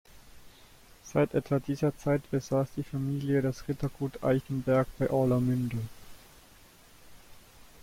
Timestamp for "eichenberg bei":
4.23-5.07